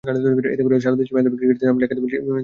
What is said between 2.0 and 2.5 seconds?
নিয়ে আসতে পারব।